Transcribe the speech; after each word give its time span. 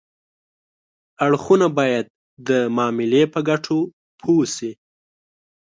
اړخونه 1.25 1.67
باید 1.77 2.05
د 2.47 2.49
معاملې 2.75 3.23
په 3.33 3.39
ګټو 3.49 3.79
پوه 4.21 4.45
شي 4.55 4.71